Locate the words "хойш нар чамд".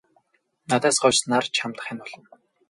1.01-1.77